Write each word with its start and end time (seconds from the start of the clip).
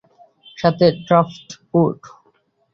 সাথে 0.57 0.85
ড্রাফটউড। 1.05 1.99